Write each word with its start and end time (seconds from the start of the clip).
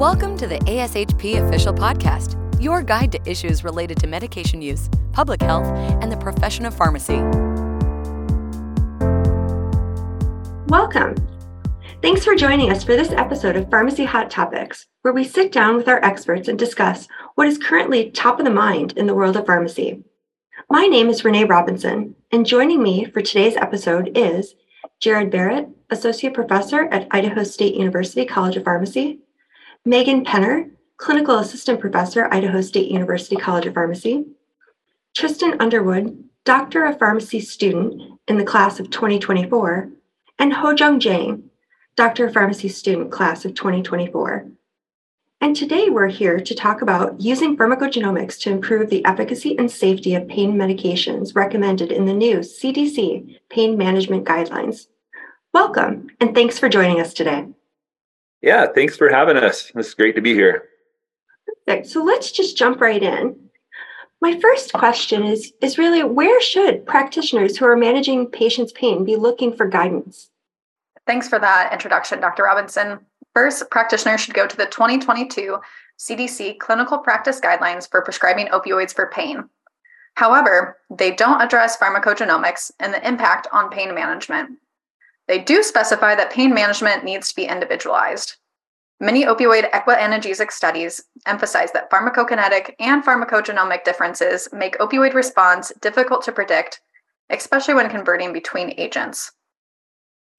Welcome 0.00 0.38
to 0.38 0.46
the 0.46 0.56
ASHP 0.60 1.46
Official 1.46 1.74
Podcast, 1.74 2.34
your 2.58 2.82
guide 2.82 3.12
to 3.12 3.20
issues 3.30 3.62
related 3.62 3.98
to 3.98 4.06
medication 4.06 4.62
use, 4.62 4.88
public 5.12 5.42
health, 5.42 5.66
and 5.66 6.10
the 6.10 6.16
profession 6.16 6.64
of 6.64 6.72
pharmacy. 6.74 7.18
Welcome. 10.68 11.16
Thanks 12.00 12.24
for 12.24 12.34
joining 12.34 12.72
us 12.72 12.82
for 12.82 12.96
this 12.96 13.10
episode 13.10 13.56
of 13.56 13.68
Pharmacy 13.68 14.06
Hot 14.06 14.30
Topics, 14.30 14.86
where 15.02 15.12
we 15.12 15.22
sit 15.22 15.52
down 15.52 15.76
with 15.76 15.86
our 15.86 16.02
experts 16.02 16.48
and 16.48 16.58
discuss 16.58 17.06
what 17.34 17.46
is 17.46 17.58
currently 17.58 18.10
top 18.10 18.38
of 18.38 18.46
the 18.46 18.50
mind 18.50 18.94
in 18.96 19.06
the 19.06 19.14
world 19.14 19.36
of 19.36 19.44
pharmacy. 19.44 20.02
My 20.70 20.86
name 20.86 21.10
is 21.10 21.26
Renee 21.26 21.44
Robinson, 21.44 22.16
and 22.32 22.46
joining 22.46 22.82
me 22.82 23.04
for 23.04 23.20
today's 23.20 23.56
episode 23.56 24.12
is 24.16 24.54
Jared 24.98 25.30
Barrett, 25.30 25.68
Associate 25.90 26.32
Professor 26.32 26.84
at 26.84 27.06
Idaho 27.10 27.44
State 27.44 27.74
University 27.74 28.24
College 28.24 28.56
of 28.56 28.64
Pharmacy, 28.64 29.18
Megan 29.86 30.26
Penner, 30.26 30.70
Clinical 30.98 31.38
Assistant 31.38 31.80
Professor, 31.80 32.28
Idaho 32.30 32.60
State 32.60 32.90
University 32.90 33.34
College 33.34 33.64
of 33.64 33.72
Pharmacy, 33.72 34.26
Tristan 35.16 35.58
Underwood, 35.58 36.22
Doctor 36.44 36.84
of 36.84 36.98
Pharmacy 36.98 37.40
student 37.40 38.20
in 38.28 38.36
the 38.36 38.44
class 38.44 38.78
of 38.78 38.90
2024, 38.90 39.90
and 40.38 40.52
Hojung 40.52 40.98
Jang, 40.98 41.44
Doctor 41.96 42.26
of 42.26 42.34
Pharmacy 42.34 42.68
student 42.68 43.10
class 43.10 43.46
of 43.46 43.54
2024. 43.54 44.50
And 45.40 45.56
today 45.56 45.88
we're 45.88 46.08
here 46.08 46.38
to 46.38 46.54
talk 46.54 46.82
about 46.82 47.18
using 47.18 47.56
pharmacogenomics 47.56 48.38
to 48.40 48.50
improve 48.50 48.90
the 48.90 49.02
efficacy 49.06 49.56
and 49.56 49.70
safety 49.70 50.14
of 50.14 50.28
pain 50.28 50.56
medications 50.56 51.34
recommended 51.34 51.90
in 51.90 52.04
the 52.04 52.12
new 52.12 52.40
CDC 52.40 53.38
pain 53.48 53.78
management 53.78 54.26
guidelines. 54.26 54.88
Welcome, 55.54 56.08
and 56.20 56.34
thanks 56.34 56.58
for 56.58 56.68
joining 56.68 57.00
us 57.00 57.14
today. 57.14 57.46
Yeah, 58.42 58.66
thanks 58.74 58.96
for 58.96 59.08
having 59.08 59.36
us. 59.36 59.70
It's 59.74 59.94
great 59.94 60.14
to 60.16 60.22
be 60.22 60.34
here. 60.34 60.68
Perfect. 61.66 61.86
So 61.88 62.02
let's 62.02 62.32
just 62.32 62.56
jump 62.56 62.80
right 62.80 63.02
in. 63.02 63.36
My 64.22 64.38
first 64.40 64.72
question 64.72 65.24
is, 65.24 65.52
is 65.62 65.78
really 65.78 66.02
where 66.02 66.40
should 66.40 66.86
practitioners 66.86 67.56
who 67.56 67.64
are 67.64 67.76
managing 67.76 68.26
patients' 68.26 68.72
pain 68.72 69.04
be 69.04 69.16
looking 69.16 69.54
for 69.54 69.66
guidance? 69.66 70.30
Thanks 71.06 71.28
for 71.28 71.38
that 71.38 71.72
introduction, 71.72 72.20
Dr. 72.20 72.44
Robinson. 72.44 73.00
First, 73.34 73.70
practitioners 73.70 74.20
should 74.20 74.34
go 74.34 74.46
to 74.46 74.56
the 74.56 74.66
2022 74.66 75.58
CDC 75.98 76.58
clinical 76.58 76.98
practice 76.98 77.40
guidelines 77.40 77.88
for 77.90 78.02
prescribing 78.02 78.48
opioids 78.48 78.94
for 78.94 79.06
pain. 79.06 79.48
However, 80.14 80.78
they 80.90 81.12
don't 81.12 81.40
address 81.40 81.78
pharmacogenomics 81.78 82.70
and 82.78 82.92
the 82.92 83.06
impact 83.06 83.46
on 83.52 83.70
pain 83.70 83.94
management. 83.94 84.58
They 85.30 85.38
do 85.38 85.62
specify 85.62 86.16
that 86.16 86.32
pain 86.32 86.52
management 86.52 87.04
needs 87.04 87.28
to 87.28 87.36
be 87.36 87.44
individualized. 87.44 88.34
Many 88.98 89.24
opioid 89.24 89.70
equianalgesic 89.70 90.50
studies 90.50 91.04
emphasize 91.24 91.70
that 91.70 91.88
pharmacokinetic 91.88 92.74
and 92.80 93.04
pharmacogenomic 93.04 93.84
differences 93.84 94.48
make 94.52 94.76
opioid 94.78 95.14
response 95.14 95.70
difficult 95.80 96.24
to 96.24 96.32
predict, 96.32 96.80
especially 97.30 97.74
when 97.74 97.88
converting 97.88 98.32
between 98.32 98.74
agents. 98.76 99.30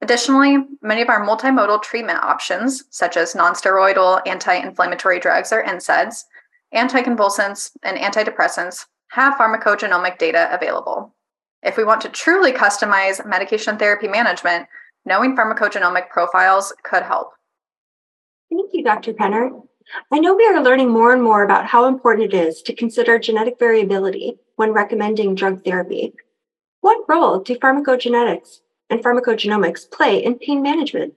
Additionally, 0.02 0.58
many 0.82 1.00
of 1.00 1.08
our 1.08 1.24
multimodal 1.26 1.82
treatment 1.82 2.22
options, 2.22 2.84
such 2.90 3.16
as 3.16 3.32
nonsteroidal 3.32 4.20
anti 4.26 4.56
inflammatory 4.56 5.18
drugs 5.18 5.54
or 5.54 5.64
NSAIDs, 5.64 6.24
anticonvulsants, 6.74 7.70
and 7.82 7.96
antidepressants, 7.96 8.84
have 9.12 9.38
pharmacogenomic 9.38 10.18
data 10.18 10.50
available. 10.52 11.14
If 11.62 11.78
we 11.78 11.84
want 11.84 12.02
to 12.02 12.10
truly 12.10 12.52
customize 12.52 13.24
medication 13.24 13.78
therapy 13.78 14.08
management, 14.08 14.68
knowing 15.04 15.36
pharmacogenomic 15.36 16.08
profiles 16.10 16.72
could 16.82 17.02
help. 17.02 17.32
Thank 18.50 18.70
you, 18.72 18.84
Dr. 18.84 19.12
Penner. 19.12 19.62
I 20.12 20.18
know 20.18 20.34
we 20.34 20.46
are 20.46 20.62
learning 20.62 20.90
more 20.90 21.12
and 21.12 21.22
more 21.22 21.42
about 21.42 21.66
how 21.66 21.86
important 21.86 22.32
it 22.32 22.36
is 22.36 22.62
to 22.62 22.74
consider 22.74 23.18
genetic 23.18 23.58
variability 23.58 24.38
when 24.56 24.72
recommending 24.72 25.34
drug 25.34 25.64
therapy. 25.64 26.14
What 26.80 27.04
role 27.08 27.40
do 27.40 27.56
pharmacogenetics 27.56 28.60
and 28.90 29.02
pharmacogenomics 29.02 29.90
play 29.90 30.22
in 30.22 30.38
pain 30.38 30.62
management? 30.62 31.14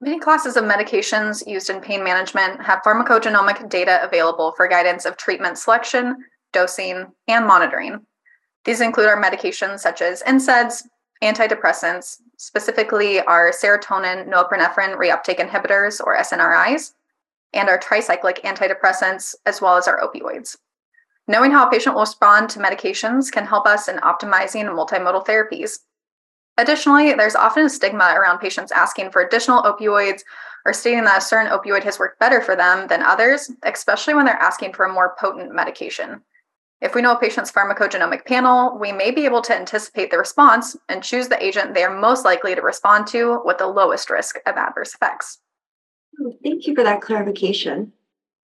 Many 0.00 0.18
classes 0.18 0.56
of 0.56 0.64
medications 0.64 1.46
used 1.46 1.68
in 1.68 1.80
pain 1.80 2.02
management 2.02 2.62
have 2.62 2.82
pharmacogenomic 2.82 3.68
data 3.68 4.00
available 4.02 4.52
for 4.56 4.66
guidance 4.66 5.04
of 5.04 5.18
treatment 5.18 5.58
selection, 5.58 6.16
dosing, 6.52 7.06
and 7.28 7.46
monitoring. 7.46 8.06
These 8.64 8.80
include 8.80 9.08
our 9.08 9.22
medications 9.22 9.80
such 9.80 10.00
as 10.00 10.22
NSAIDs, 10.22 10.84
antidepressants, 11.22 12.18
specifically 12.36 13.20
our 13.20 13.50
serotonin 13.50 14.28
norepinephrine 14.28 14.96
reuptake 14.96 15.38
inhibitors 15.38 16.00
or 16.04 16.16
SNRIs, 16.16 16.92
and 17.52 17.68
our 17.68 17.78
tricyclic 17.78 18.42
antidepressants, 18.42 19.34
as 19.44 19.60
well 19.60 19.76
as 19.76 19.86
our 19.86 20.00
opioids. 20.00 20.56
Knowing 21.28 21.50
how 21.50 21.66
a 21.66 21.70
patient 21.70 21.94
will 21.94 22.02
respond 22.02 22.48
to 22.50 22.58
medications 22.58 23.30
can 23.30 23.46
help 23.46 23.66
us 23.66 23.88
in 23.88 23.96
optimizing 23.98 24.64
multimodal 24.64 25.24
therapies. 25.26 25.80
Additionally, 26.56 27.12
there's 27.12 27.36
often 27.36 27.66
a 27.66 27.70
stigma 27.70 28.14
around 28.16 28.38
patients 28.38 28.72
asking 28.72 29.10
for 29.10 29.22
additional 29.22 29.62
opioids 29.62 30.22
or 30.66 30.72
stating 30.72 31.04
that 31.04 31.18
a 31.18 31.20
certain 31.20 31.50
opioid 31.50 31.84
has 31.84 31.98
worked 31.98 32.18
better 32.18 32.40
for 32.40 32.56
them 32.56 32.86
than 32.88 33.02
others, 33.02 33.50
especially 33.62 34.14
when 34.14 34.26
they're 34.26 34.34
asking 34.34 34.72
for 34.72 34.84
a 34.84 34.92
more 34.92 35.14
potent 35.18 35.54
medication. 35.54 36.20
If 36.80 36.94
we 36.94 37.02
know 37.02 37.12
a 37.12 37.20
patient's 37.20 37.52
pharmacogenomic 37.52 38.24
panel, 38.24 38.78
we 38.78 38.90
may 38.90 39.10
be 39.10 39.26
able 39.26 39.42
to 39.42 39.54
anticipate 39.54 40.10
the 40.10 40.16
response 40.16 40.76
and 40.88 41.02
choose 41.02 41.28
the 41.28 41.42
agent 41.42 41.74
they 41.74 41.84
are 41.84 41.94
most 41.94 42.24
likely 42.24 42.54
to 42.54 42.62
respond 42.62 43.06
to 43.08 43.40
with 43.44 43.58
the 43.58 43.66
lowest 43.66 44.08
risk 44.08 44.36
of 44.46 44.56
adverse 44.56 44.94
effects. 44.94 45.38
Oh, 46.20 46.32
thank 46.42 46.66
you 46.66 46.74
for 46.74 46.82
that 46.82 47.02
clarification. 47.02 47.92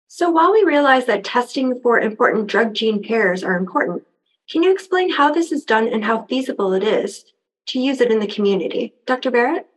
So, 0.07 0.31
while 0.31 0.51
we 0.51 0.63
realize 0.63 1.05
that 1.05 1.23
testing 1.23 1.79
for 1.81 1.99
important 1.99 2.47
drug 2.47 2.73
gene 2.73 3.03
pairs 3.03 3.43
are 3.43 3.57
important, 3.57 4.03
can 4.49 4.63
you 4.63 4.71
explain 4.71 5.11
how 5.11 5.31
this 5.31 5.51
is 5.51 5.63
done 5.63 5.87
and 5.87 6.03
how 6.03 6.23
feasible 6.23 6.73
it 6.73 6.83
is 6.83 7.25
to 7.67 7.79
use 7.79 8.01
it 8.01 8.11
in 8.11 8.19
the 8.19 8.27
community? 8.27 8.93
Dr. 9.05 9.29
Barrett? 9.29 9.67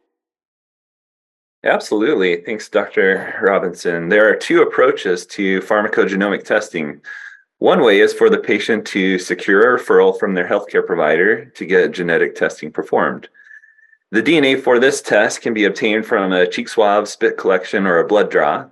Absolutely. 1.64 2.42
Thanks, 2.42 2.69
Dr. 2.69 3.38
Robinson. 3.42 4.08
There 4.08 4.28
are 4.31 4.37
two 4.37 4.62
approaches 4.62 5.26
to 5.26 5.60
pharmacogenomic 5.60 6.44
testing. 6.44 7.00
One 7.58 7.82
way 7.82 7.98
is 7.98 8.12
for 8.12 8.30
the 8.30 8.38
patient 8.38 8.86
to 8.88 9.19
secure 9.19 9.74
a 9.74 9.80
referral 9.80 10.16
from 10.16 10.34
their 10.34 10.46
healthcare 10.46 10.86
provider 10.86 11.46
to 11.46 11.66
get 11.66 11.91
genetic 11.91 12.36
testing 12.36 12.70
performed. 12.70 13.28
The 14.12 14.22
DNA 14.22 14.62
for 14.62 14.78
this 14.78 15.02
test 15.02 15.42
can 15.42 15.54
be 15.54 15.64
obtained 15.64 16.06
from 16.06 16.32
a 16.32 16.46
cheek 16.46 16.69
swab, 16.69 17.08
spit 17.08 17.36
collection, 17.36 17.84
or 17.84 17.98
a 17.98 18.06
blood 18.06 18.30
draw. 18.30 18.66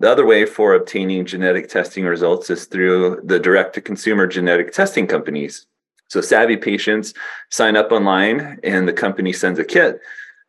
The 0.00 0.10
other 0.10 0.26
way 0.26 0.44
for 0.44 0.74
obtaining 0.74 1.24
genetic 1.24 1.70
testing 1.70 2.04
results 2.04 2.50
is 2.50 2.66
through 2.66 3.22
the 3.24 3.40
direct 3.40 3.74
to 3.74 3.80
consumer 3.80 4.26
genetic 4.26 4.72
testing 4.72 5.06
companies. 5.06 5.66
So, 6.08 6.20
savvy 6.20 6.58
patients 6.58 7.14
sign 7.48 7.76
up 7.76 7.92
online, 7.92 8.60
and 8.62 8.86
the 8.86 8.92
company 8.92 9.32
sends 9.32 9.58
a 9.58 9.64
kit 9.64 10.00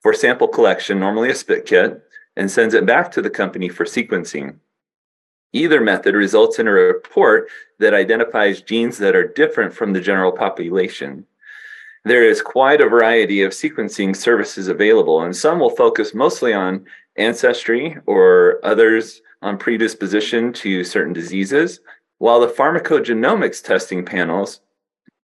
for 0.02 0.14
sample 0.14 0.50
collection, 0.50 1.00
normally 1.00 1.30
a 1.30 1.36
spit 1.36 1.66
kit, 1.66 2.02
and 2.36 2.52
sends 2.52 2.74
it 2.74 2.86
back 2.86 3.10
to 3.14 3.22
the 3.22 3.30
company 3.30 3.70
for 3.70 3.86
sequencing. 3.86 4.58
Either 5.54 5.82
method 5.82 6.16
results 6.16 6.60
in 6.60 6.68
a 6.68 6.72
report 6.72 7.50
that 7.80 7.94
identifies 7.94 8.62
genes 8.62 8.98
that 8.98 9.16
are 9.16 9.28
different 9.28 9.74
from 9.74 9.94
the 9.94 10.02
general 10.02 10.32
population. 10.32 11.26
There 12.06 12.24
is 12.24 12.42
quite 12.42 12.82
a 12.82 12.90
variety 12.90 13.42
of 13.42 13.52
sequencing 13.52 14.16
services 14.16 14.68
available, 14.68 15.22
and 15.22 15.36
some 15.36 15.60
will 15.60 15.70
focus 15.70 16.14
mostly 16.14 16.54
on 16.54 16.86
ancestry 17.18 17.98
or 18.06 18.60
others 18.64 19.22
on 19.42 19.58
predisposition 19.58 20.54
to 20.54 20.84
certain 20.84 21.14
diseases, 21.14 21.80
while 22.20 22.40
the 22.40 22.48
pharmacogenomics 22.48 23.64
testing 23.64 24.06
panels 24.06 24.62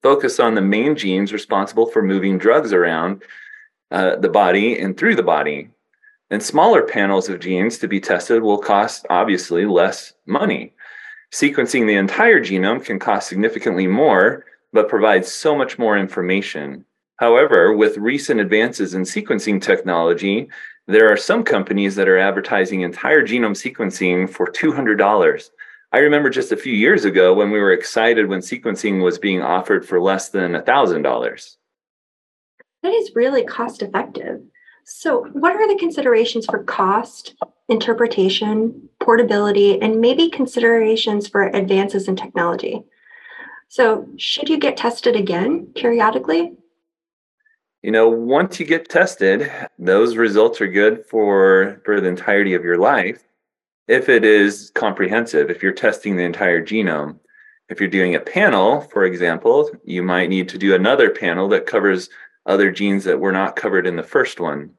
focus 0.01 0.39
on 0.39 0.55
the 0.55 0.61
main 0.61 0.95
genes 0.95 1.33
responsible 1.33 1.87
for 1.87 2.01
moving 2.01 2.37
drugs 2.37 2.73
around 2.73 3.23
uh, 3.91 4.15
the 4.17 4.29
body 4.29 4.79
and 4.79 4.97
through 4.97 5.15
the 5.15 5.23
body. 5.23 5.69
And 6.31 6.41
smaller 6.41 6.81
panels 6.81 7.29
of 7.29 7.39
genes 7.39 7.77
to 7.79 7.87
be 7.87 7.99
tested 7.99 8.41
will 8.41 8.57
cost 8.57 9.05
obviously 9.09 9.65
less 9.65 10.13
money. 10.25 10.73
Sequencing 11.31 11.85
the 11.85 11.95
entire 11.95 12.39
genome 12.39 12.83
can 12.83 12.97
cost 12.97 13.27
significantly 13.27 13.87
more, 13.87 14.45
but 14.73 14.89
provides 14.89 15.31
so 15.31 15.55
much 15.55 15.77
more 15.77 15.97
information. 15.97 16.85
However, 17.17 17.75
with 17.75 17.97
recent 17.97 18.39
advances 18.39 18.93
in 18.93 19.03
sequencing 19.03 19.61
technology, 19.61 20.49
there 20.87 21.11
are 21.11 21.17
some 21.17 21.43
companies 21.43 21.95
that 21.95 22.07
are 22.07 22.17
advertising 22.17 22.81
entire 22.81 23.21
genome 23.25 23.55
sequencing 23.55 24.29
for 24.29 24.47
$200. 24.47 25.49
I 25.91 25.99
remember 25.99 26.29
just 26.29 26.51
a 26.51 26.57
few 26.57 26.73
years 26.73 27.05
ago 27.05 27.33
when 27.33 27.51
we 27.51 27.59
were 27.59 27.71
excited 27.71 28.27
when 28.27 28.41
sequencing 28.41 29.01
was 29.03 29.17
being 29.17 29.41
offered 29.41 29.87
for 29.87 30.01
less 30.01 30.29
than 30.29 30.53
$1,000. 30.53 31.55
That 32.83 32.93
is 32.93 33.11
really 33.15 33.43
cost 33.43 33.81
effective. 33.81 34.41
So, 34.85 35.25
what 35.33 35.55
are 35.55 35.67
the 35.67 35.79
considerations 35.79 36.45
for 36.45 36.63
cost, 36.63 37.35
interpretation, 37.69 38.87
portability, 39.01 39.81
and 39.81 39.99
maybe 39.99 40.29
considerations 40.29 41.27
for 41.27 41.43
advances 41.43 42.07
in 42.07 42.15
technology? 42.15 42.83
So, 43.67 44.07
should 44.17 44.47
you 44.47 44.57
get 44.57 44.77
tested 44.77 45.15
again 45.15 45.67
periodically? 45.75 46.53
you 47.85 47.91
know, 47.91 48.09
once 48.09 48.59
you 48.59 48.65
get 48.65 48.89
tested, 48.89 49.51
those 49.77 50.17
results 50.17 50.59
are 50.59 50.67
good 50.67 51.05
for 51.05 51.79
for 51.85 52.01
the 52.01 52.07
entirety 52.07 52.55
of 52.55 52.63
your 52.63 52.79
life. 52.79 53.23
If 53.87 54.09
it 54.09 54.25
is 54.25 54.71
comprehensive, 54.73 55.51
if 55.51 55.61
you're 55.61 55.71
testing 55.71 56.15
the 56.15 56.23
entire 56.23 56.65
genome, 56.65 57.19
if 57.69 57.79
you're 57.79 57.87
doing 57.87 58.15
a 58.15 58.19
panel, 58.19 58.81
for 58.81 59.05
example, 59.05 59.69
you 59.83 60.01
might 60.01 60.29
need 60.29 60.49
to 60.49 60.57
do 60.57 60.73
another 60.73 61.11
panel 61.11 61.47
that 61.49 61.67
covers 61.67 62.09
other 62.45 62.71
genes 62.71 63.03
that 63.03 63.19
were 63.19 63.31
not 63.31 63.55
covered 63.55 63.87
in 63.87 63.95
the 63.95 64.03
first 64.03 64.39
one. 64.39 64.71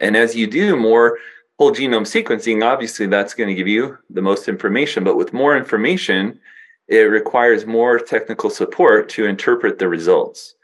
And 0.00 0.16
as 0.16 0.34
you 0.34 0.46
do 0.46 0.76
more 0.76 1.18
whole 1.58 1.72
genome 1.72 2.06
sequencing, 2.06 2.64
obviously 2.64 3.06
that's 3.06 3.34
going 3.34 3.48
to 3.48 3.54
give 3.54 3.68
you 3.68 3.98
the 4.08 4.22
most 4.22 4.48
information. 4.48 5.04
But 5.04 5.16
with 5.16 5.32
more 5.32 5.56
information, 5.56 6.40
it 6.88 7.02
requires 7.02 7.66
more 7.66 7.98
technical 7.98 8.50
support 8.50 9.08
to 9.10 9.26
interpret 9.26 9.78
the 9.78 9.88
results. 9.88 10.54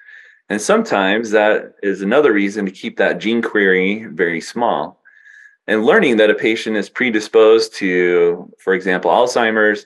And 0.48 0.60
sometimes 0.60 1.30
that 1.30 1.74
is 1.82 2.02
another 2.02 2.32
reason 2.32 2.64
to 2.66 2.72
keep 2.72 2.96
that 2.96 3.18
gene 3.18 3.42
query 3.42 4.04
very 4.04 4.40
small. 4.40 5.00
And 5.66 5.84
learning 5.84 6.16
that 6.18 6.30
a 6.30 6.34
patient 6.34 6.76
is 6.76 6.88
predisposed 6.88 7.74
to, 7.76 8.52
for 8.58 8.72
example, 8.72 9.10
Alzheimer's, 9.10 9.84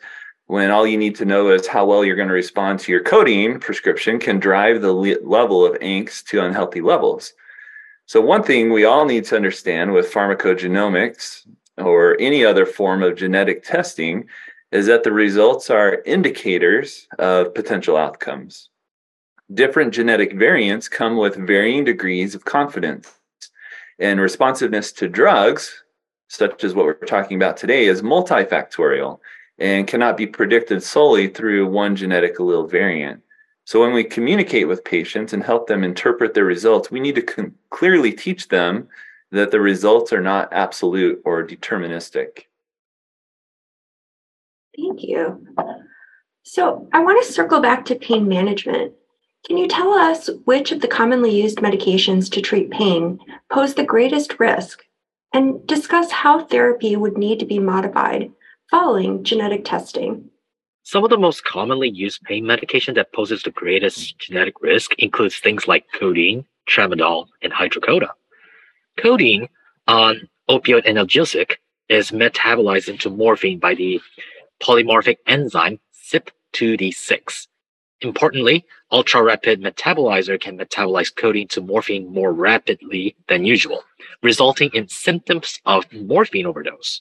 when 0.51 0.73
all 0.73 0.85
you 0.85 0.99
need 0.99 1.15
to 1.15 1.25
know 1.25 1.51
is 1.51 1.69
how 1.69 1.87
well 1.87 2.05
you're 2.05 2.17
going 2.17 2.27
to 2.27 2.35
respond 2.35 2.81
to 2.81 2.91
your 2.91 3.05
codeine 3.05 3.61
prescription 3.61 4.19
can 4.19 4.41
drive 4.41 4.83
the 4.83 4.93
le- 4.93 5.23
level 5.23 5.65
of 5.65 5.79
angst 5.79 6.25
to 6.25 6.45
unhealthy 6.45 6.81
levels. 6.81 7.35
So, 8.07 8.21
one 8.21 8.43
thing 8.43 8.73
we 8.73 8.85
all 8.85 9.05
need 9.05 9.25
to 9.27 9.37
understand 9.37 9.93
with 9.93 10.13
pharmacogenomics 10.13 11.47
or 11.77 12.17
any 12.19 12.45
other 12.45 12.67
form 12.67 13.05
of 13.05 13.15
genetic 13.15 13.63
testing 13.63 14.27
is 14.73 14.87
that 14.87 15.05
the 15.05 15.13
results 15.13 15.71
are 15.71 16.03
indicators 16.05 17.07
of 17.21 17.55
potential 17.55 17.97
outcomes. 17.97 18.71
Different 19.55 19.95
genetic 19.95 20.33
variants 20.33 20.89
come 20.89 21.17
with 21.17 21.37
varying 21.37 21.85
degrees 21.85 22.35
of 22.35 22.45
confidence, 22.45 23.09
and 24.01 24.19
responsiveness 24.19 24.91
to 24.95 25.09
drugs, 25.09 25.85
such 26.27 26.65
as 26.65 26.75
what 26.75 26.87
we're 26.87 26.95
talking 26.95 27.37
about 27.37 27.57
today, 27.57 27.85
is 27.85 28.03
multifactorial 28.03 29.21
and 29.61 29.87
cannot 29.87 30.17
be 30.17 30.27
predicted 30.27 30.83
solely 30.83 31.29
through 31.29 31.69
one 31.69 31.95
genetic 31.95 32.39
allele 32.39 32.69
variant. 32.69 33.23
So, 33.67 33.81
when 33.81 33.93
we 33.93 34.03
communicate 34.03 34.67
with 34.67 34.85
patients 34.85 35.33
and 35.33 35.45
help 35.45 35.69
them 35.69 35.85
interpret 35.85 36.35
their 36.35 36.47
results, 36.47 36.91
we 36.91 36.99
need 36.99 37.15
to 37.17 37.23
con- 37.23 37.55
clearly 37.69 38.11
teach 38.11 38.49
them 38.49 38.89
that 39.31 39.51
the 39.51 39.61
results 39.61 40.13
are 40.13 40.23
not 40.23 40.53
absolute 40.53 41.21
or 41.25 41.47
deterministic. 41.47 42.47
Thank 44.77 45.03
you. 45.03 45.47
So, 46.43 46.89
I 46.93 47.05
want 47.05 47.25
to 47.25 47.33
circle 47.33 47.61
back 47.61 47.85
to 47.85 47.95
pain 47.95 48.27
management. 48.27 48.95
Can 49.47 49.57
you 49.57 49.69
tell 49.69 49.93
us 49.93 50.29
which 50.45 50.73
of 50.73 50.81
the 50.81 50.89
commonly 50.89 51.31
used 51.31 51.59
medications 51.59 52.31
to 52.33 52.41
treat 52.41 52.71
pain 52.71 53.21
pose 53.53 53.75
the 53.75 53.85
greatest 53.85 54.41
risk 54.41 54.85
and 55.33 55.65
discuss 55.67 56.11
how 56.11 56.45
therapy 56.45 56.97
would 56.97 57.17
need 57.17 57.39
to 57.39 57.47
be 57.47 57.59
modified 57.59 58.33
following 58.71 59.25
genetic 59.25 59.65
testing. 59.65 60.31
Some 60.85 61.03
of 61.03 61.11
the 61.11 61.19
most 61.19 61.45
commonly 61.45 61.91
used 61.91 62.23
pain 62.23 62.47
medication 62.47 62.95
that 62.95 63.13
poses 63.13 63.43
the 63.43 63.51
greatest 63.51 64.19
genetic 64.19 64.55
risk 64.63 64.93
includes 64.99 65.37
things 65.37 65.67
like 65.67 65.85
codeine, 65.93 66.47
tramadol, 66.69 67.27
and 67.43 67.53
hydrocodone. 67.53 68.15
Codeine, 68.97 69.49
an 69.89 70.29
opioid 70.49 70.87
analgesic, 70.87 71.57
is 71.89 72.13
metabolized 72.13 72.89
into 72.89 73.11
morphine 73.11 73.59
by 73.59 73.75
the 73.75 74.01
polymorphic 74.63 75.17
enzyme 75.27 75.81
CYP2D6. 75.93 77.49
Importantly, 78.03 78.65
ultra-rapid 78.93 79.61
metabolizer 79.61 80.41
can 80.41 80.57
metabolize 80.57 81.15
codeine 81.15 81.49
to 81.49 81.61
morphine 81.61 82.13
more 82.13 82.33
rapidly 82.33 83.17
than 83.29 83.45
usual, 83.45 83.83
resulting 84.23 84.71
in 84.73 84.89
symptoms 84.89 85.61
of 85.67 85.93
morphine 85.93 86.47
overdose. 86.47 87.01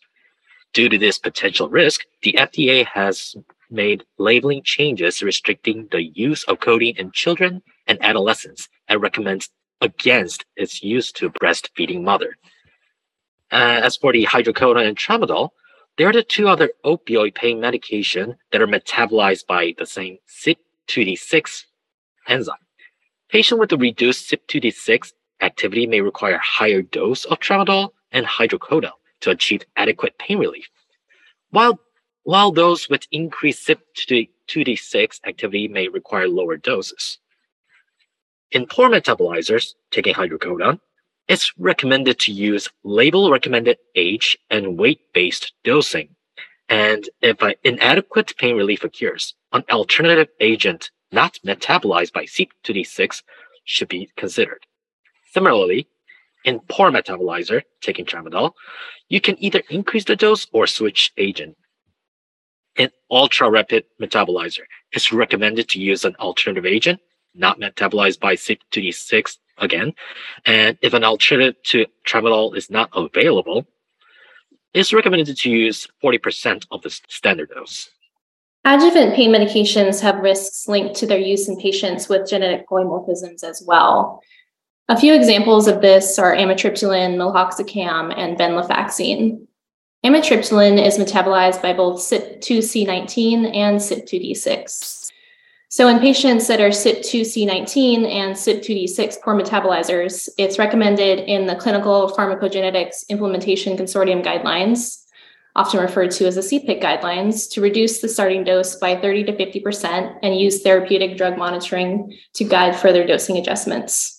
Due 0.74 0.90
to 0.90 0.98
this 0.98 1.18
potential 1.18 1.68
risk, 1.70 2.02
the 2.22 2.34
FDA 2.34 2.86
has 2.86 3.36
made 3.72 4.04
labeling 4.18 4.62
changes 4.64 5.24
restricting 5.24 5.88
the 5.92 6.04
use 6.04 6.44
of 6.44 6.60
codeine 6.60 6.98
in 6.98 7.12
children 7.12 7.62
and 7.88 8.04
adolescents 8.04 8.70
and 8.88 9.02
recommends 9.02 9.50
against 9.82 10.46
its 10.56 10.84
use 10.84 11.12
to 11.14 11.30
breastfeeding 11.30 12.04
mother. 12.04 12.38
Uh, 13.52 13.82
as 13.84 13.98
for 13.98 14.14
the 14.14 14.26
hydrocodone 14.26 14.88
and 14.88 14.98
tramadol, 14.98 15.50
they 15.98 16.04
are 16.04 16.14
the 16.14 16.24
two 16.24 16.48
other 16.48 16.70
opioid 16.86 17.34
pain 17.36 17.60
medication 17.60 18.36
that 18.52 18.62
are 18.62 18.68
metabolized 18.68 19.48
by 19.48 19.74
the 19.78 19.86
same 19.86 20.18
CYP2D6 20.28 21.66
enzyme. 22.28 22.56
Patient 23.30 23.60
with 23.60 23.72
a 23.72 23.78
reduced 23.78 24.30
CYP2D6 24.30 25.14
activity 25.42 25.88
may 25.88 26.02
require 26.02 26.40
higher 26.42 26.82
dose 26.82 27.26
of 27.26 27.40
tramadol 27.40 27.90
and 28.12 28.26
hydrocodone 28.26 28.92
to 29.22 29.32
achieve 29.32 29.64
adequate 29.76 30.18
pain 30.18 30.40
relief. 30.40 30.68
While, 31.52 31.80
while 32.24 32.52
those 32.52 32.90
with 32.90 33.08
increased 33.12 33.68
CYP2D6 33.68 35.20
activity 35.26 35.68
may 35.68 35.88
require 35.88 36.28
lower 36.28 36.58
doses. 36.58 37.18
In 38.52 38.66
poor 38.66 38.90
metabolizers, 38.90 39.74
taking 39.92 40.16
hydrocodone, 40.16 40.80
it's 41.28 41.54
recommended 41.60 42.18
to 42.20 42.32
use 42.32 42.70
label 42.84 43.30
recommended 43.32 43.78
age 43.96 44.38
and 44.50 44.80
weight 44.80 45.02
based 45.14 45.54
dosing. 45.64 46.16
And 46.68 47.08
if 47.22 47.42
an 47.42 47.54
inadequate 47.64 48.36
pain 48.38 48.56
relief 48.56 48.84
occurs, 48.84 49.36
an 49.54 49.64
alternative 49.70 50.30
agent 50.40 50.92
not 51.12 51.40
metabolized 51.46 52.14
by 52.14 52.26
CYP2D6 52.26 53.24
should 53.64 53.88
be 53.88 54.10
considered. 54.16 54.66
Similarly, 55.32 55.88
in 56.46 56.60
poor 56.70 56.92
metabolizer, 56.92 57.62
taking 57.82 58.06
tramadol, 58.06 58.54
you 59.10 59.22
can 59.22 59.42
either 59.44 59.62
increase 59.70 60.06
the 60.06 60.16
dose 60.16 60.48
or 60.54 60.68
switch 60.68 61.12
agent. 61.18 61.56
An 62.78 62.90
ultra 63.12 63.50
rapid 63.50 63.86
metabolizer, 64.02 64.64
is 64.94 65.12
recommended 65.12 65.68
to 65.70 65.80
use 65.80 66.06
an 66.06 66.16
alternative 66.20 66.66
agent, 66.66 67.00
not 67.36 67.60
metabolized 67.60 68.20
by 68.20 68.36
CYP2D6 68.36 69.38
again. 69.58 69.94
And 70.46 70.78
if 70.82 70.94
an 70.94 71.04
alternative 71.04 71.62
to 71.66 71.86
tramadol 72.08 72.56
is 72.56 72.70
not 72.70 72.90
available, 72.94 73.68
it's 74.74 74.94
recommended 74.94 75.36
to 75.36 75.50
use 75.50 75.88
40% 76.04 76.66
of 76.72 76.82
the 76.82 76.90
standard 76.90 77.50
dose. 77.50 77.90
Adjuvant 78.66 79.16
pain 79.16 79.32
medications 79.32 80.02
have 80.02 80.20
risks 80.20 80.68
linked 80.68 80.96
to 80.96 81.08
their 81.08 81.18
use 81.18 81.48
in 81.48 81.58
patients 81.58 82.10
with 82.10 82.30
genetic 82.30 82.68
polymorphisms 82.68 83.44
as 83.44 83.64
well. 83.66 84.22
A 84.90 84.98
few 84.98 85.14
examples 85.14 85.68
of 85.68 85.82
this 85.82 86.18
are 86.18 86.36
amitriptyline, 86.36 87.16
meloxicam, 87.16 88.12
and 88.18 88.36
venlafaxine. 88.40 89.46
Amitriptyline 90.04 90.84
is 90.84 90.98
metabolized 90.98 91.62
by 91.62 91.74
both 91.74 92.00
CYP2C19 92.00 93.56
and 93.56 93.78
CYP2D6. 93.78 95.12
So, 95.70 95.88
in 95.88 96.00
patients 96.00 96.48
that 96.48 96.60
are 96.60 96.70
CYP2C19 96.70 98.12
and 98.12 98.36
CYP2D6 98.36 99.22
poor 99.22 99.40
metabolizers, 99.40 100.28
it's 100.40 100.58
recommended 100.58 101.20
in 101.20 101.46
the 101.46 101.56
Clinical 101.56 102.12
Pharmacogenetics 102.18 103.08
Implementation 103.10 103.78
Consortium 103.78 104.26
guidelines, 104.26 105.04
often 105.56 105.82
referred 105.82 106.10
to 106.12 106.26
as 106.26 106.34
the 106.34 106.42
CPIC 106.42 106.82
guidelines, 106.82 107.48
to 107.52 107.62
reduce 107.62 108.00
the 108.00 108.10
starting 108.10 108.44
dose 108.44 108.76
by 108.78 108.96
30 108.96 109.26
to 109.26 109.34
50% 109.34 110.18
and 110.24 110.40
use 110.40 110.64
therapeutic 110.64 111.16
drug 111.16 111.38
monitoring 111.38 112.18
to 112.34 112.44
guide 112.44 112.76
further 112.76 113.06
dosing 113.06 113.38
adjustments. 113.38 114.19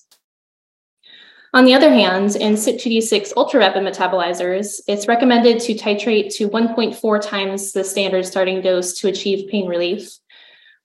On 1.53 1.65
the 1.65 1.75
other 1.75 1.91
hand, 1.91 2.37
in 2.37 2.55
CYP2D6 2.55 3.33
ultra-rapid 3.37 3.83
metabolizers, 3.83 4.81
it's 4.87 5.09
recommended 5.09 5.59
to 5.61 5.75
titrate 5.75 6.33
to 6.37 6.49
1.4 6.49 7.21
times 7.21 7.73
the 7.73 7.83
standard 7.83 8.25
starting 8.25 8.61
dose 8.63 8.93
to 9.01 9.09
achieve 9.09 9.51
pain 9.51 9.67
relief. 9.67 10.17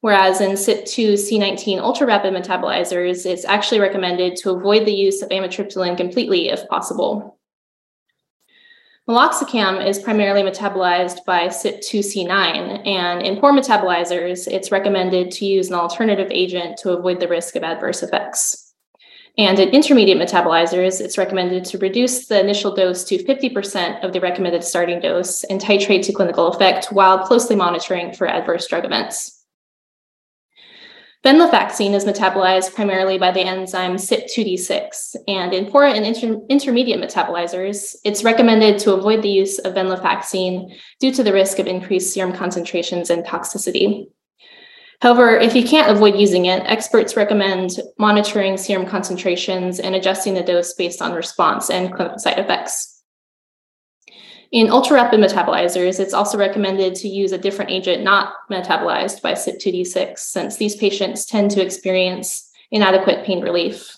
Whereas 0.01 0.41
in 0.41 0.53
CYP2C19 0.53 1.79
ultra-rapid 1.79 2.33
metabolizers, 2.33 3.27
it's 3.27 3.45
actually 3.45 3.79
recommended 3.79 4.37
to 4.37 4.49
avoid 4.51 4.85
the 4.85 4.93
use 4.93 5.21
of 5.21 5.29
amitriptyline 5.29 5.97
completely 5.97 6.49
if 6.49 6.67
possible. 6.67 7.37
Meloxicam 9.07 9.85
is 9.85 9.99
primarily 9.99 10.41
metabolized 10.41 11.23
by 11.25 11.47
CYP2C9, 11.47 12.87
and 12.87 13.21
in 13.21 13.39
poor 13.39 13.53
metabolizers, 13.53 14.47
it's 14.47 14.71
recommended 14.71 15.29
to 15.33 15.45
use 15.45 15.69
an 15.69 15.75
alternative 15.75 16.29
agent 16.31 16.77
to 16.77 16.89
avoid 16.89 17.19
the 17.19 17.27
risk 17.27 17.55
of 17.55 17.61
adverse 17.61 18.01
effects. 18.01 18.64
And 19.37 19.59
in 19.59 19.69
intermediate 19.69 20.17
metabolizers, 20.17 21.01
it's 21.01 21.17
recommended 21.17 21.65
to 21.65 21.77
reduce 21.77 22.27
the 22.27 22.39
initial 22.39 22.73
dose 22.73 23.03
to 23.05 23.23
50% 23.23 24.03
of 24.03 24.13
the 24.13 24.21
recommended 24.21 24.63
starting 24.63 25.01
dose 25.01 25.43
and 25.45 25.59
titrate 25.59 26.05
to 26.05 26.13
clinical 26.13 26.47
effect 26.47 26.91
while 26.91 27.19
closely 27.19 27.55
monitoring 27.55 28.13
for 28.13 28.27
adverse 28.27 28.67
drug 28.67 28.85
events. 28.85 29.35
Venlafaxine 31.25 31.95
is 31.95 32.05
metabolized 32.05 32.75
primarily 32.75 33.17
by 33.17 33.31
the 33.31 33.41
enzyme 33.41 33.95
CYP2D6, 33.95 35.15
and 35.27 35.55
in 35.55 35.65
poor 35.71 35.83
and 35.83 36.05
inter- 36.05 36.39
intermediate 36.49 37.01
metabolizers, 37.01 37.95
it's 38.05 38.23
recommended 38.23 38.77
to 38.79 38.93
avoid 38.93 39.23
the 39.23 39.29
use 39.29 39.57
of 39.57 39.73
venlafaxine 39.73 40.71
due 40.99 41.11
to 41.11 41.23
the 41.23 41.33
risk 41.33 41.57
of 41.57 41.65
increased 41.65 42.13
serum 42.13 42.31
concentrations 42.31 43.09
and 43.09 43.25
toxicity. 43.25 44.05
However, 45.01 45.37
if 45.37 45.55
you 45.55 45.63
can't 45.63 45.91
avoid 45.91 46.15
using 46.15 46.45
it, 46.45 46.63
experts 46.65 47.17
recommend 47.17 47.79
monitoring 47.99 48.57
serum 48.57 48.85
concentrations 48.85 49.79
and 49.79 49.95
adjusting 49.95 50.33
the 50.33 50.43
dose 50.43 50.73
based 50.73 51.01
on 51.01 51.13
response 51.13 51.69
and 51.69 51.93
clinical 51.93 52.19
side 52.19 52.39
effects. 52.39 53.03
In 54.51 54.69
ultra 54.69 54.95
rapid 54.95 55.19
metabolizers, 55.19 55.99
it's 55.99 56.13
also 56.13 56.37
recommended 56.37 56.95
to 56.95 57.09
use 57.09 57.33
a 57.33 57.37
different 57.37 57.71
agent 57.71 58.03
not 58.03 58.33
metabolized 58.49 59.21
by 59.21 59.33
CYP2D6, 59.33 60.17
since 60.19 60.55
these 60.55 60.77
patients 60.77 61.25
tend 61.25 61.51
to 61.51 61.61
experience 61.61 62.49
inadequate 62.71 63.25
pain 63.25 63.41
relief. 63.41 63.97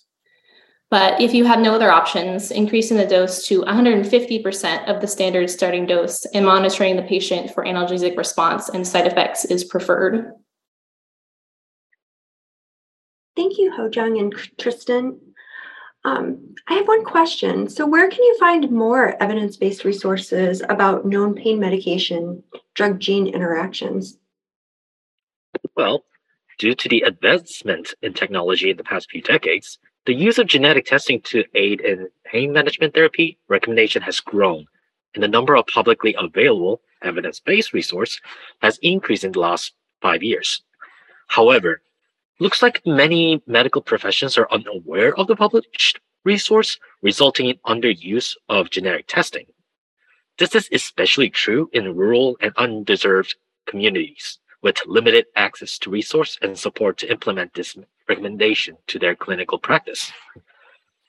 But 0.90 1.22
if 1.22 1.34
you 1.34 1.44
have 1.44 1.60
no 1.60 1.76
other 1.76 1.92
options, 1.92 2.50
increasing 2.50 2.96
the 2.98 3.06
dose 3.06 3.46
to 3.48 3.62
150% 3.62 4.88
of 4.88 5.02
the 5.02 5.08
standard 5.08 5.50
starting 5.50 5.86
dose 5.86 6.26
and 6.34 6.46
monitoring 6.46 6.96
the 6.96 7.04
patient 7.04 7.54
for 7.54 7.66
analgesic 7.66 8.18
response 8.18 8.70
and 8.70 8.88
side 8.88 9.06
effects 9.06 9.44
is 9.46 9.66
preferred. 9.66 10.32
Thank 13.38 13.60
you, 13.60 13.72
Hojung 13.72 14.20
and 14.20 14.34
Tristan. 14.58 15.20
Um, 16.04 16.56
I 16.68 16.74
have 16.74 16.88
one 16.88 17.06
question. 17.06 17.70
So, 17.70 17.86
where 17.86 18.10
can 18.10 18.24
you 18.24 18.36
find 18.40 18.72
more 18.72 19.16
evidence 19.22 19.58
based 19.58 19.86
resources 19.86 20.64
about 20.68 21.06
known 21.06 21.36
pain 21.36 21.60
medication 21.60 22.42
drug 22.74 23.00
gene 23.00 23.28
interactions? 23.28 24.18
Well, 25.76 26.04
due 26.58 26.74
to 26.74 26.90
the 26.90 27.02
advancement 27.02 27.94
in 28.02 28.14
technology 28.14 28.72
in 28.72 28.78
the 28.78 28.84
past 28.84 29.12
few 29.12 29.22
decades, 29.22 29.78
the 30.08 30.16
use 30.16 30.40
of 30.40 30.48
genetic 30.48 30.88
testing 30.88 31.22
to 31.26 31.44
aid 31.54 31.82
in 31.82 32.08
pain 32.26 32.52
management 32.52 32.96
therapy 32.96 33.38
recommendation 33.50 34.02
has 34.02 34.20
grown, 34.20 34.66
and 35.14 35.24
the 35.24 35.28
number 35.28 35.56
of 35.56 35.68
publicly 35.68 36.16
available 36.18 36.82
evidence 37.04 37.40
based 37.40 37.72
resource 37.72 38.20
has 38.64 38.80
increased 38.82 39.24
in 39.24 39.34
the 39.34 39.40
last 39.40 39.74
five 40.02 40.24
years. 40.24 40.64
However, 41.28 41.82
looks 42.40 42.62
like 42.62 42.86
many 42.86 43.42
medical 43.48 43.82
professions 43.82 44.38
are 44.38 44.52
unaware 44.52 45.18
of 45.18 45.28
the 45.28 45.36
published 45.36 46.00
resource, 46.24 46.80
resulting 47.02 47.50
in 47.50 47.58
underuse 47.66 48.36
of 48.50 48.70
genetic 48.70 49.08
testing. 49.08 49.46
This 50.38 50.54
is 50.54 50.70
especially 50.72 51.30
true 51.30 51.70
in 51.74 51.96
rural 51.96 52.38
and 52.42 52.54
undeserved 52.58 53.36
communities 53.66 54.40
with 54.62 54.86
limited 54.86 55.26
access 55.36 55.78
to 55.80 55.90
resource 55.90 56.38
and 56.42 56.58
support 56.58 56.98
to 56.98 57.12
implement 57.12 57.54
this 57.54 57.78
recommendation 58.08 58.78
to 58.88 59.00
their 59.00 59.16
clinical 59.16 59.58
practice. 59.58 60.12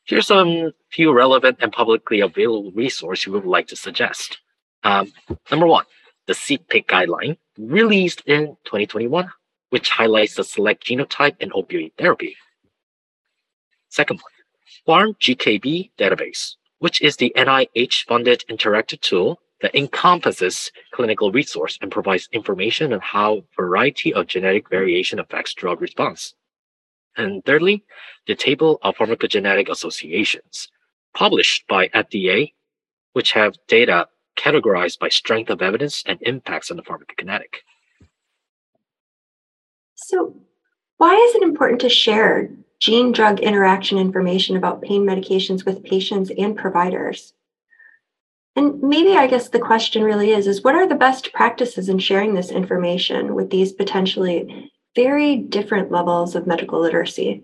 Here's 0.04 0.26
some 0.26 0.72
few 0.90 1.12
relevant 1.12 1.58
and 1.60 1.72
publicly 1.72 2.20
available 2.20 2.72
resources 2.72 3.26
we 3.26 3.32
would 3.32 3.44
like 3.44 3.68
to 3.68 3.76
suggest. 3.76 4.38
Um, 4.82 5.12
number 5.50 5.66
one, 5.66 5.84
the 6.26 6.32
CPIC 6.32 6.86
guideline 6.86 7.36
released 7.58 8.22
in 8.26 8.56
2021 8.64 9.30
which 9.70 9.90
highlights 9.90 10.34
the 10.34 10.44
select 10.44 10.86
genotype 10.86 11.36
and 11.40 11.52
opioid 11.52 11.92
therapy. 11.98 12.36
Second 13.88 14.20
one, 14.20 14.32
Pharm 14.86 15.18
GKB 15.18 15.90
database, 15.98 16.54
which 16.78 17.02
is 17.02 17.16
the 17.16 17.32
NIH-funded 17.36 18.44
interactive 18.50 19.00
tool 19.00 19.40
that 19.60 19.74
encompasses 19.74 20.70
clinical 20.92 21.32
resource 21.32 21.78
and 21.82 21.90
provides 21.90 22.28
information 22.32 22.92
on 22.92 23.00
how 23.00 23.44
variety 23.56 24.14
of 24.14 24.26
genetic 24.26 24.68
variation 24.70 25.18
affects 25.18 25.54
drug 25.54 25.80
response. 25.80 26.34
And 27.16 27.44
thirdly, 27.44 27.84
the 28.26 28.36
table 28.36 28.78
of 28.82 28.96
pharmacogenetic 28.96 29.68
associations, 29.68 30.68
published 31.14 31.66
by 31.66 31.88
FDA, 31.88 32.52
which 33.12 33.32
have 33.32 33.56
data 33.66 34.06
categorized 34.36 35.00
by 35.00 35.08
strength 35.08 35.50
of 35.50 35.60
evidence 35.60 36.04
and 36.06 36.22
impacts 36.22 36.70
on 36.70 36.76
the 36.76 36.84
pharmacokinetic. 36.84 37.62
So, 40.08 40.34
why 40.96 41.14
is 41.14 41.34
it 41.34 41.42
important 41.42 41.82
to 41.82 41.90
share 41.90 42.48
gene 42.80 43.12
drug 43.12 43.40
interaction 43.40 43.98
information 43.98 44.56
about 44.56 44.80
pain 44.80 45.04
medications 45.04 45.66
with 45.66 45.84
patients 45.84 46.30
and 46.38 46.56
providers? 46.56 47.34
And 48.56 48.80
maybe 48.80 49.18
I 49.18 49.26
guess 49.26 49.50
the 49.50 49.58
question 49.58 50.02
really 50.02 50.30
is 50.30 50.46
is 50.46 50.64
what 50.64 50.74
are 50.74 50.88
the 50.88 50.94
best 50.94 51.34
practices 51.34 51.90
in 51.90 51.98
sharing 51.98 52.32
this 52.32 52.50
information 52.50 53.34
with 53.34 53.50
these 53.50 53.74
potentially 53.74 54.72
very 54.96 55.36
different 55.36 55.92
levels 55.92 56.34
of 56.34 56.46
medical 56.46 56.80
literacy? 56.80 57.42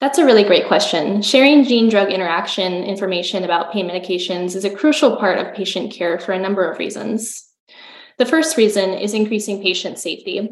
That's 0.00 0.16
a 0.16 0.24
really 0.24 0.44
great 0.44 0.66
question. 0.66 1.20
Sharing 1.20 1.64
gene 1.64 1.90
drug 1.90 2.10
interaction 2.10 2.84
information 2.84 3.44
about 3.44 3.70
pain 3.70 3.86
medications 3.86 4.56
is 4.56 4.64
a 4.64 4.74
crucial 4.74 5.18
part 5.18 5.38
of 5.38 5.54
patient 5.54 5.92
care 5.92 6.18
for 6.18 6.32
a 6.32 6.40
number 6.40 6.64
of 6.64 6.78
reasons. 6.78 7.46
The 8.16 8.24
first 8.24 8.56
reason 8.56 8.94
is 8.94 9.12
increasing 9.12 9.60
patient 9.60 9.98
safety. 9.98 10.48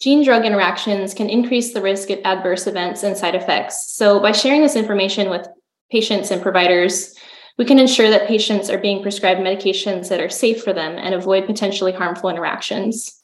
Gene 0.00 0.22
drug 0.24 0.44
interactions 0.44 1.12
can 1.12 1.28
increase 1.28 1.72
the 1.72 1.82
risk 1.82 2.10
of 2.10 2.20
adverse 2.24 2.68
events 2.68 3.02
and 3.02 3.16
side 3.16 3.34
effects. 3.34 3.92
So, 3.94 4.20
by 4.20 4.30
sharing 4.30 4.62
this 4.62 4.76
information 4.76 5.28
with 5.28 5.48
patients 5.90 6.30
and 6.30 6.40
providers, 6.40 7.14
we 7.56 7.64
can 7.64 7.80
ensure 7.80 8.08
that 8.08 8.28
patients 8.28 8.70
are 8.70 8.78
being 8.78 9.02
prescribed 9.02 9.40
medications 9.40 10.08
that 10.08 10.20
are 10.20 10.28
safe 10.28 10.62
for 10.62 10.72
them 10.72 10.96
and 10.96 11.14
avoid 11.14 11.46
potentially 11.46 11.92
harmful 11.92 12.30
interactions. 12.30 13.20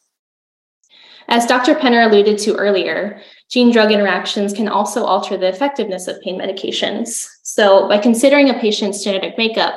As 1.28 1.46
Dr. 1.46 1.76
Penner 1.76 2.06
alluded 2.06 2.38
to 2.38 2.56
earlier, 2.56 3.20
gene 3.48 3.70
drug 3.70 3.92
interactions 3.92 4.52
can 4.52 4.68
also 4.68 5.04
alter 5.04 5.36
the 5.36 5.48
effectiveness 5.48 6.08
of 6.08 6.20
pain 6.22 6.40
medications. 6.40 7.28
So, 7.44 7.88
by 7.88 7.98
considering 7.98 8.50
a 8.50 8.58
patient's 8.58 9.04
genetic 9.04 9.38
makeup, 9.38 9.74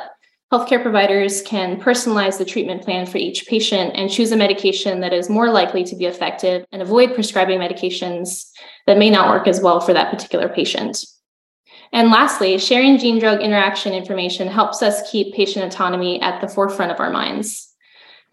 Healthcare 0.51 0.81
providers 0.81 1.41
can 1.41 1.79
personalize 1.79 2.37
the 2.37 2.45
treatment 2.45 2.81
plan 2.81 3.05
for 3.05 3.17
each 3.17 3.47
patient 3.47 3.91
and 3.95 4.09
choose 4.09 4.31
a 4.31 4.37
medication 4.37 5.01
that 5.01 5.11
is 5.11 5.29
more 5.29 5.49
likely 5.49 5.83
to 5.83 5.95
be 5.95 6.05
effective 6.05 6.65
and 6.71 6.81
avoid 6.81 7.13
prescribing 7.13 7.59
medications 7.59 8.49
that 8.85 8.97
may 8.97 9.09
not 9.09 9.29
work 9.29 9.45
as 9.45 9.59
well 9.59 9.81
for 9.81 9.91
that 9.91 10.09
particular 10.09 10.47
patient. 10.47 11.05
And 11.91 12.11
lastly, 12.11 12.57
sharing 12.59 12.97
gene 12.97 13.19
drug 13.19 13.41
interaction 13.41 13.93
information 13.93 14.47
helps 14.47 14.81
us 14.81 15.11
keep 15.11 15.33
patient 15.33 15.65
autonomy 15.65 16.21
at 16.21 16.39
the 16.39 16.47
forefront 16.47 16.93
of 16.93 16.99
our 17.01 17.09
minds. 17.09 17.66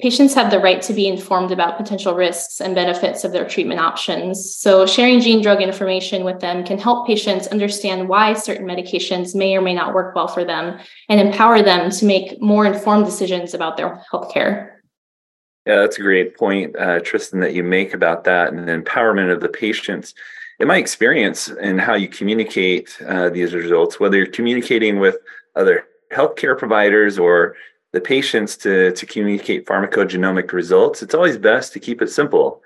Patients 0.01 0.35
have 0.35 0.51
the 0.51 0.59
right 0.59 0.83
to 0.83 0.93
be 0.93 1.07
informed 1.07 1.53
about 1.53 1.77
potential 1.77 2.15
risks 2.15 2.61
and 2.61 2.75
benefits 2.75 3.23
of 3.23 3.31
their 3.31 3.47
treatment 3.47 3.79
options. 3.79 4.57
So, 4.57 4.87
sharing 4.87 5.21
gene 5.21 5.41
drug 5.41 5.63
information 5.63 6.25
with 6.25 6.41
them 6.41 6.65
can 6.65 6.81
help 6.81 7.07
patients 7.07 7.47
understand 7.47 8.09
why 8.09 8.33
certain 8.35 8.67
medications 8.67 9.37
may 9.37 9.57
or 9.57 9.61
may 9.61 9.73
not 9.73 9.95
work 9.95 10.17
well 10.17 10.27
for 10.27 10.45
them 10.45 10.81
and 11.09 11.21
empower 11.21 11.63
them 11.63 11.91
to 11.93 12.05
make 12.07 12.43
more 12.43 12.67
informed 12.67 13.05
decisions 13.05 13.55
about 13.55 13.77
their 13.77 14.03
healthcare. 14.13 14.73
Yeah, 15.65 15.77
that's 15.77 15.99
a 15.99 16.03
great 16.03 16.37
point, 16.37 16.77
uh, 16.77 16.99
Tristan, 16.99 17.39
that 17.41 17.55
you 17.55 17.63
make 17.63 17.95
about 17.95 18.25
that 18.25 18.53
and 18.53 18.67
the 18.67 18.73
empowerment 18.73 19.33
of 19.33 19.41
the 19.41 19.49
patients. 19.49 20.13
In 20.59 20.67
my 20.67 20.77
experience 20.77 21.49
and 21.49 21.81
how 21.81 21.95
you 21.95 22.09
communicate 22.09 22.97
uh, 23.07 23.31
these 23.31 23.55
results, 23.55 24.01
whether 24.01 24.17
you're 24.17 24.27
communicating 24.27 24.99
with 24.99 25.19
other 25.55 25.87
healthcare 26.13 26.59
providers 26.59 27.19
or 27.19 27.55
the 27.95 28.01
patients 28.01 28.57
to, 28.59 28.93
to 28.93 29.07
communicate 29.07 29.67
pharmacogenomic 29.67 30.53
results, 30.53 31.01
it's 31.03 31.15
always 31.15 31.39
best 31.39 31.73
to 31.73 31.81
keep 31.81 32.03
it 32.03 32.11
simple. 32.11 32.61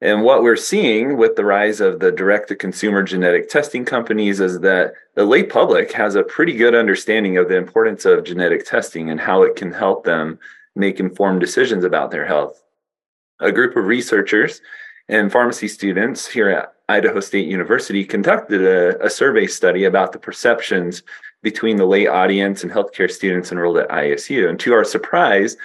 And 0.00 0.22
what 0.22 0.42
we're 0.42 0.56
seeing 0.56 1.16
with 1.16 1.34
the 1.34 1.44
rise 1.44 1.80
of 1.80 1.98
the 1.98 2.12
direct 2.12 2.48
to 2.48 2.56
consumer 2.56 3.02
genetic 3.02 3.48
testing 3.48 3.84
companies 3.84 4.38
is 4.40 4.60
that 4.60 4.94
the 5.14 5.24
lay 5.24 5.42
public 5.42 5.90
has 5.92 6.14
a 6.14 6.22
pretty 6.22 6.54
good 6.54 6.76
understanding 6.76 7.36
of 7.38 7.48
the 7.48 7.56
importance 7.56 8.04
of 8.04 8.24
genetic 8.24 8.64
testing 8.64 9.10
and 9.10 9.20
how 9.20 9.42
it 9.42 9.56
can 9.56 9.72
help 9.72 10.04
them 10.04 10.38
make 10.76 11.00
informed 11.00 11.40
decisions 11.40 11.84
about 11.84 12.12
their 12.12 12.26
health. 12.26 12.62
A 13.40 13.52
group 13.52 13.76
of 13.76 13.86
researchers 13.86 14.60
and 15.08 15.30
pharmacy 15.30 15.66
students 15.66 16.26
here 16.26 16.50
at 16.50 16.74
Idaho 16.88 17.18
State 17.18 17.48
University 17.48 18.04
conducted 18.04 18.62
a, 18.62 19.04
a 19.04 19.10
survey 19.10 19.48
study 19.48 19.84
about 19.84 20.12
the 20.12 20.18
perceptions 20.18 21.02
between 21.42 21.76
the 21.76 21.86
lay 21.86 22.06
audience 22.06 22.62
and 22.62 22.72
healthcare 22.72 23.10
students 23.10 23.52
enrolled 23.52 23.78
at 23.78 23.88
ISU. 23.88 24.48
And 24.48 24.58
to 24.60 24.72
our 24.72 24.84
surprise, 24.84 25.56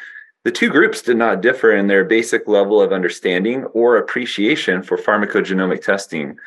the 0.43 0.51
two 0.51 0.69
groups 0.69 1.01
did 1.01 1.17
not 1.17 1.41
differ 1.41 1.75
in 1.75 1.87
their 1.87 2.03
basic 2.03 2.47
level 2.47 2.81
of 2.81 2.93
understanding 2.93 3.65
or 3.65 3.97
appreciation 3.97 4.81
for 4.81 4.97
pharmacogenomic 4.97 5.83
testing. 5.83 6.37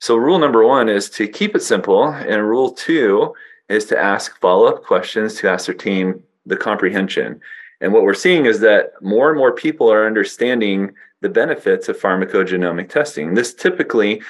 So, 0.00 0.16
rule 0.16 0.38
number 0.38 0.64
one 0.64 0.88
is 0.88 1.10
to 1.10 1.26
keep 1.26 1.56
it 1.56 1.62
simple, 1.62 2.08
and 2.08 2.48
rule 2.48 2.70
two 2.70 3.34
is 3.68 3.84
to 3.86 3.98
ask 3.98 4.38
follow 4.40 4.66
up 4.66 4.84
questions 4.84 5.34
to 5.36 5.48
ascertain 5.48 6.22
the 6.46 6.56
comprehension. 6.56 7.40
And 7.80 7.92
what 7.92 8.02
we're 8.02 8.14
seeing 8.14 8.46
is 8.46 8.60
that 8.60 8.92
more 9.00 9.30
and 9.30 9.38
more 9.38 9.52
people 9.52 9.90
are 9.90 10.06
understanding 10.06 10.94
the 11.20 11.28
benefits 11.28 11.88
of 11.88 11.98
pharmacogenomic 11.98 12.88
testing. 12.88 13.34
This 13.34 13.54
typically 13.54 14.22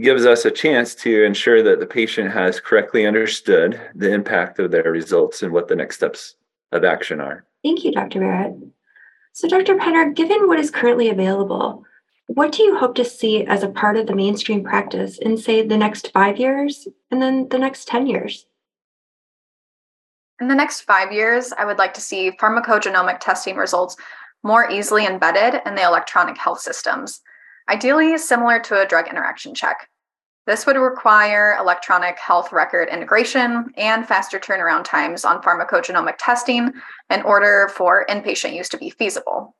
gives 0.00 0.26
us 0.26 0.44
a 0.44 0.50
chance 0.50 0.94
to 0.94 1.24
ensure 1.24 1.62
that 1.62 1.80
the 1.80 1.86
patient 1.86 2.32
has 2.32 2.60
correctly 2.60 3.06
understood 3.06 3.80
the 3.94 4.12
impact 4.12 4.58
of 4.58 4.70
their 4.70 4.90
results 4.90 5.42
and 5.42 5.52
what 5.52 5.68
the 5.68 5.76
next 5.76 5.96
steps 5.96 6.34
of 6.72 6.84
action 6.84 7.20
are. 7.20 7.44
Thank 7.62 7.84
you, 7.84 7.92
Dr. 7.92 8.20
Barrett. 8.20 8.54
So, 9.32 9.48
Dr. 9.48 9.76
Penner, 9.76 10.14
given 10.14 10.46
what 10.46 10.60
is 10.60 10.70
currently 10.70 11.08
available, 11.08 11.84
what 12.26 12.52
do 12.52 12.62
you 12.62 12.76
hope 12.76 12.94
to 12.96 13.04
see 13.04 13.44
as 13.44 13.62
a 13.62 13.68
part 13.68 13.96
of 13.96 14.06
the 14.06 14.14
mainstream 14.14 14.64
practice 14.64 15.18
in, 15.18 15.36
say, 15.36 15.66
the 15.66 15.76
next 15.76 16.10
five 16.12 16.38
years 16.38 16.88
and 17.10 17.20
then 17.20 17.48
the 17.48 17.58
next 17.58 17.86
10 17.86 18.06
years? 18.06 18.46
In 20.40 20.48
the 20.48 20.54
next 20.54 20.82
five 20.82 21.12
years, 21.12 21.52
I 21.56 21.64
would 21.64 21.78
like 21.78 21.94
to 21.94 22.00
see 22.00 22.32
pharmacogenomic 22.40 23.20
testing 23.20 23.56
results 23.56 23.96
more 24.42 24.70
easily 24.70 25.06
embedded 25.06 25.62
in 25.64 25.74
the 25.74 25.82
electronic 25.82 26.36
health 26.36 26.60
systems. 26.60 27.20
Ideally 27.68 28.16
similar 28.18 28.60
to 28.60 28.80
a 28.80 28.86
drug 28.86 29.08
interaction 29.08 29.54
check. 29.54 29.88
This 30.46 30.66
would 30.66 30.76
require 30.76 31.56
electronic 31.58 32.18
health 32.18 32.52
record 32.52 32.88
integration 32.90 33.72
and 33.76 34.06
faster 34.06 34.38
turnaround 34.38 34.84
times 34.84 35.24
on 35.24 35.40
pharmacogenomic 35.40 36.16
testing 36.18 36.72
in 37.08 37.22
order 37.22 37.70
for 37.74 38.04
inpatient 38.10 38.54
use 38.54 38.68
to 38.70 38.78
be 38.78 38.90
feasible. 38.90 39.56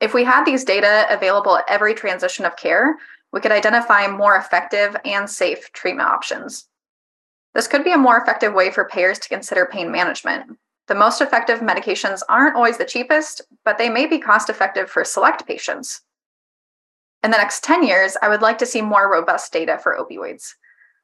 If 0.00 0.14
we 0.14 0.24
had 0.24 0.44
these 0.44 0.64
data 0.64 1.06
available 1.10 1.56
at 1.56 1.64
every 1.68 1.94
transition 1.94 2.44
of 2.44 2.56
care, 2.56 2.96
we 3.32 3.40
could 3.40 3.52
identify 3.52 4.06
more 4.06 4.36
effective 4.36 4.96
and 5.04 5.28
safe 5.28 5.72
treatment 5.72 6.08
options. 6.08 6.68
This 7.54 7.66
could 7.66 7.82
be 7.82 7.92
a 7.92 7.98
more 7.98 8.18
effective 8.18 8.52
way 8.52 8.70
for 8.70 8.88
payers 8.88 9.18
to 9.18 9.28
consider 9.28 9.66
pain 9.66 9.90
management. 9.90 10.58
The 10.88 10.94
most 10.94 11.20
effective 11.20 11.60
medications 11.60 12.20
aren't 12.28 12.54
always 12.54 12.78
the 12.78 12.84
cheapest, 12.84 13.40
but 13.64 13.78
they 13.78 13.88
may 13.88 14.06
be 14.06 14.18
cost 14.18 14.48
effective 14.50 14.88
for 14.88 15.04
select 15.04 15.46
patients. 15.46 16.02
In 17.26 17.32
the 17.32 17.38
next 17.38 17.64
10 17.64 17.82
years, 17.82 18.16
I 18.22 18.28
would 18.28 18.40
like 18.40 18.56
to 18.58 18.66
see 18.66 18.80
more 18.80 19.10
robust 19.10 19.52
data 19.52 19.80
for 19.82 19.98
opioids. 19.98 20.54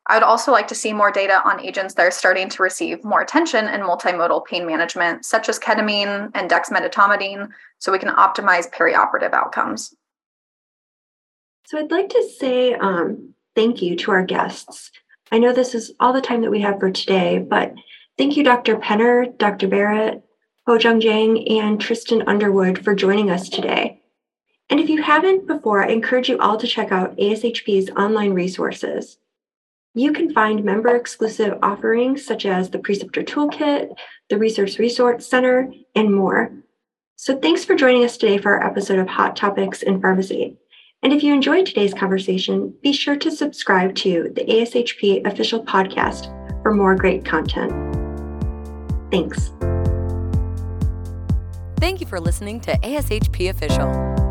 I 0.07 0.14
would 0.14 0.23
also 0.23 0.52
like 0.52 0.69
to 0.69 0.75
see 0.76 0.93
more 0.93 1.11
data 1.11 1.43
on 1.45 1.59
agents 1.59 1.95
that 1.95 2.07
are 2.07 2.12
starting 2.12 2.49
to 2.50 2.62
receive 2.62 3.02
more 3.02 3.23
attention 3.23 3.67
in 3.67 3.81
multimodal 3.81 4.47
pain 4.47 4.64
management, 4.64 5.25
such 5.25 5.49
as 5.49 5.59
ketamine 5.59 6.31
and 6.33 6.49
dexmedetomidine, 6.49 7.49
so 7.81 7.91
we 7.91 7.99
can 7.99 8.14
optimize 8.14 8.73
perioperative 8.73 9.33
outcomes. 9.33 9.97
So 11.67 11.81
I'd 11.81 11.91
like 11.91 12.11
to 12.11 12.31
say 12.38 12.75
um, 12.75 13.35
thank 13.57 13.83
you 13.83 13.97
to 13.97 14.12
our 14.12 14.25
guests. 14.25 14.93
I 15.33 15.41
know 15.41 15.52
this 15.52 15.75
is 15.75 15.93
all 15.99 16.12
the 16.12 16.21
time 16.21 16.43
that 16.43 16.52
we 16.52 16.61
have 16.61 16.79
for 16.79 16.93
today, 16.93 17.41
but 17.41 17.75
thank 18.17 18.37
you, 18.37 18.45
Dr. 18.45 18.76
Penner, 18.76 19.37
Dr. 19.38 19.67
Barrett, 19.67 20.23
Ho-Jung 20.69 21.00
Jang, 21.00 21.49
and 21.49 21.81
Tristan 21.81 22.23
Underwood 22.29 22.85
for 22.85 22.95
joining 22.95 23.29
us 23.29 23.49
today. 23.49 24.01
And 24.73 24.81
if 24.81 24.88
you 24.88 25.02
haven't 25.02 25.47
before, 25.47 25.85
I 25.85 25.88
encourage 25.88 26.31
you 26.31 26.38
all 26.38 26.57
to 26.57 26.67
check 26.67 26.93
out 26.93 27.14
ASHP's 27.19 27.91
online 27.91 28.33
resources. 28.33 29.19
You 29.93 30.14
can 30.14 30.33
find 30.33 30.64
member 30.64 30.97
exclusive 30.97 31.59
offerings 31.62 32.25
such 32.25 32.47
as 32.47 32.71
the 32.71 32.79
Preceptor 32.79 33.23
Toolkit, 33.23 33.95
the 34.31 34.38
Research 34.38 34.79
Resource 34.79 35.26
Center, 35.26 35.71
and 35.95 36.14
more. 36.14 36.52
So 37.17 37.37
thanks 37.37 37.67
for 37.67 37.75
joining 37.75 38.02
us 38.02 38.17
today 38.17 38.38
for 38.38 38.57
our 38.57 38.67
episode 38.67 38.99
of 38.99 39.09
Hot 39.09 39.37
Topics 39.37 39.83
in 39.83 40.00
Pharmacy. 40.00 40.57
And 41.02 41.12
if 41.12 41.23
you 41.23 41.35
enjoyed 41.35 41.67
today's 41.67 41.93
conversation, 41.93 42.75
be 42.83 42.95
sure 42.95 43.17
to 43.17 43.31
subscribe 43.31 43.95
to 43.97 44.33
the 44.35 44.45
ASHP 44.47 45.26
official 45.26 45.62
podcast 45.62 46.33
for 46.62 46.73
more 46.73 46.97
great 46.97 47.26
content. 47.26 47.73
Thanks. 49.11 49.50
Thank 51.76 52.00
you 52.00 52.07
for 52.07 52.19
listening 52.19 52.59
to 52.61 52.79
ASHP 52.79 53.50
Official 53.50 54.12